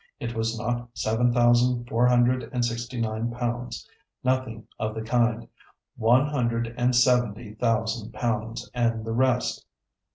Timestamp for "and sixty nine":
2.51-3.29